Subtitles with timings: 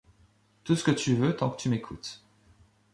[0.63, 2.23] tout ce que tu veux tant que tu m'écoutes.